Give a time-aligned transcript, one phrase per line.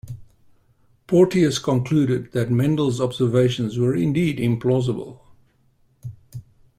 [1.05, 5.19] Porteous concluded that Mendel's observations were indeed implausible.